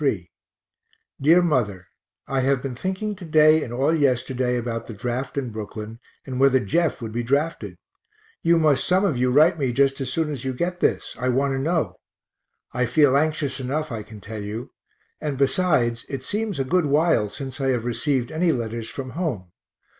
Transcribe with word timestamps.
_DEAR 1.21 1.43
MOTHER 1.43 1.85
I 2.27 2.39
have 2.39 2.63
been 2.63 2.73
thinking 2.73 3.15
to 3.17 3.23
day 3.23 3.61
and 3.63 3.71
all 3.71 3.93
yesterday 3.93 4.57
about 4.57 4.87
the 4.87 4.95
draft 4.95 5.37
in 5.37 5.51
Brooklyn, 5.51 5.99
and 6.25 6.39
whether 6.39 6.59
Jeff 6.59 7.03
would 7.03 7.11
be 7.11 7.21
drafted; 7.21 7.77
you 8.41 8.57
must 8.57 8.87
some 8.87 9.05
of 9.05 9.15
you 9.15 9.29
write 9.29 9.59
me 9.59 9.71
just 9.71 10.01
as 10.01 10.11
soon 10.11 10.31
as 10.31 10.43
you 10.43 10.53
get 10.55 10.79
this 10.79 11.15
I 11.19 11.29
want 11.29 11.53
to 11.53 11.59
know; 11.59 11.99
I 12.73 12.87
feel 12.87 13.15
anxious 13.15 13.59
enough 13.59 13.91
I 13.91 14.01
can 14.01 14.19
tell 14.21 14.41
you 14.41 14.71
and 15.19 15.37
besides, 15.37 16.07
it 16.09 16.23
seems 16.23 16.57
a 16.57 16.63
good 16.63 16.87
while 16.87 17.29
since 17.29 17.61
I 17.61 17.67
have 17.67 17.85
received 17.85 18.31
any 18.31 18.51
letters 18.51 18.89
from 18.89 19.11
home. 19.11 19.51